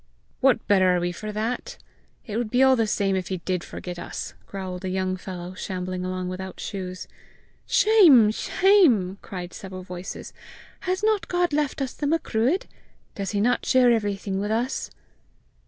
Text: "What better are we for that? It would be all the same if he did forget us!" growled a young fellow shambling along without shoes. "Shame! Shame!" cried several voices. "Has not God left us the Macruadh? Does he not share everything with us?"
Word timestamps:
"What 0.39 0.67
better 0.67 0.95
are 0.95 0.99
we 0.99 1.11
for 1.11 1.31
that? 1.31 1.77
It 2.25 2.35
would 2.37 2.49
be 2.49 2.63
all 2.63 2.75
the 2.75 2.87
same 2.87 3.15
if 3.15 3.27
he 3.27 3.37
did 3.37 3.63
forget 3.63 3.99
us!" 3.99 4.33
growled 4.47 4.83
a 4.83 4.89
young 4.89 5.15
fellow 5.15 5.53
shambling 5.53 6.03
along 6.03 6.27
without 6.27 6.59
shoes. 6.59 7.07
"Shame! 7.67 8.31
Shame!" 8.31 9.19
cried 9.21 9.53
several 9.53 9.83
voices. 9.83 10.33
"Has 10.89 11.03
not 11.03 11.27
God 11.27 11.53
left 11.53 11.83
us 11.83 11.93
the 11.93 12.07
Macruadh? 12.07 12.65
Does 13.13 13.29
he 13.29 13.39
not 13.41 13.63
share 13.63 13.91
everything 13.91 14.39
with 14.39 14.49
us?" 14.49 14.89